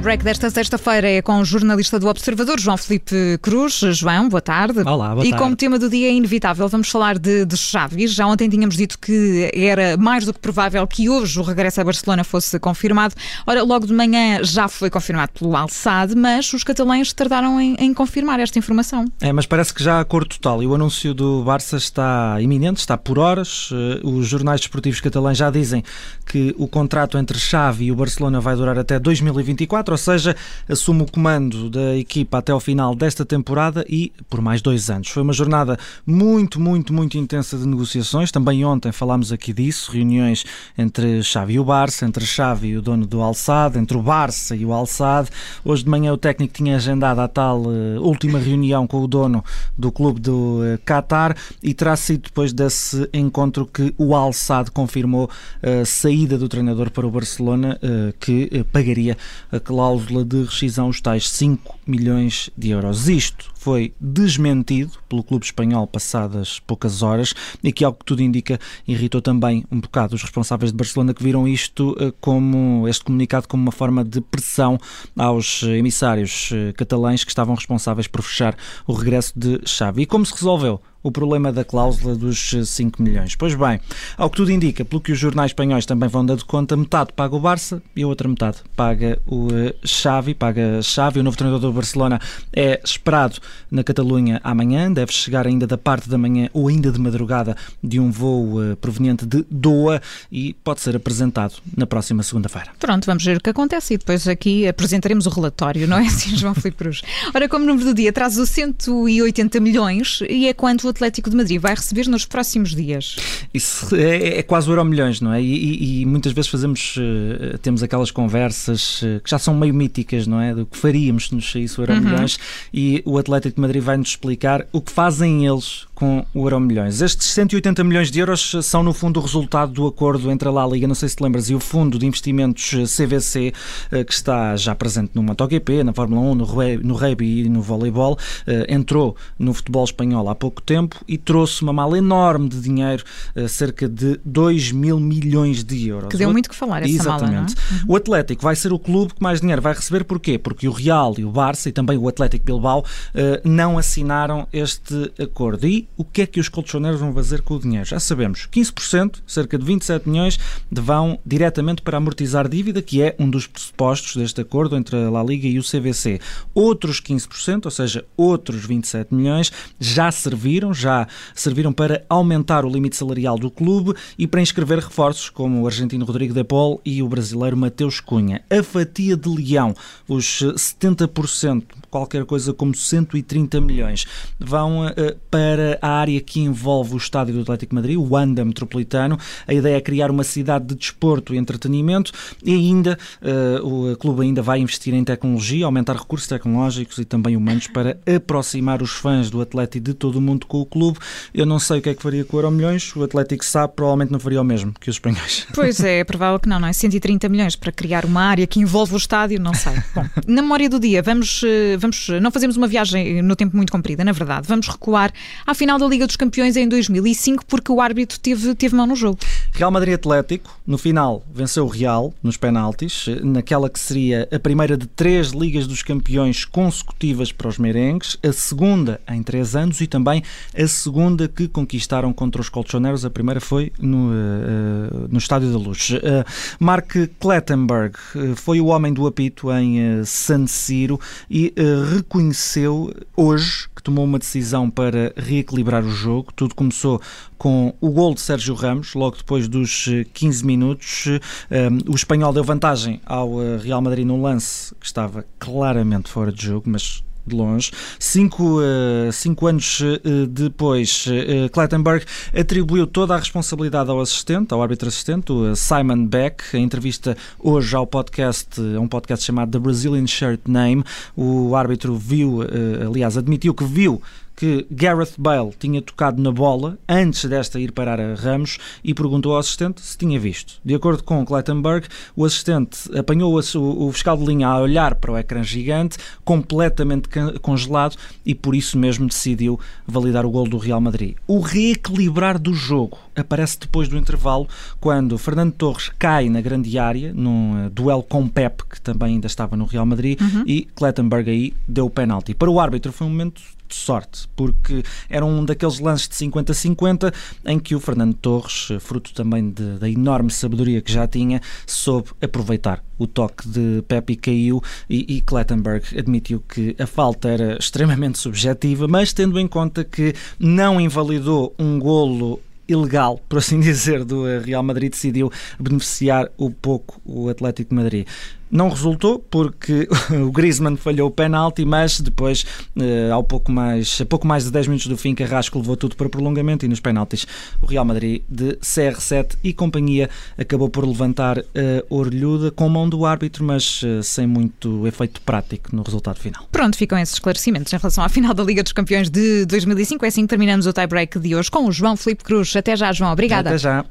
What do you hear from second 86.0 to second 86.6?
vão dando